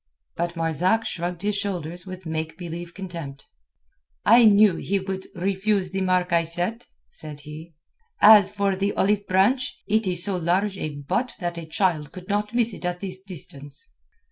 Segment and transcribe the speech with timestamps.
[0.35, 3.45] But Marzak shrugged his shoulders with make believe contempt.
[4.25, 7.75] "I knew he would refuse the mark I set," said he.
[8.19, 12.27] "As for the olive branch, it is so large a butt that a child could
[12.29, 13.91] not miss it at this distance."